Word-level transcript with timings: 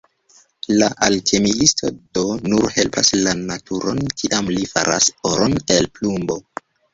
La 0.77 0.85
alkemiisto 1.07 1.91
do 2.17 2.23
nur 2.53 2.65
helpas 2.77 3.11
la 3.27 3.35
naturon, 3.43 4.01
kiam 4.23 4.51
li 4.57 4.65
faras 4.73 5.11
oron 5.33 5.55
el 5.77 5.91
plumbo. 6.01 6.41